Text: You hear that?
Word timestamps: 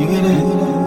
You 0.00 0.06
hear 0.06 0.22
that? 0.22 0.79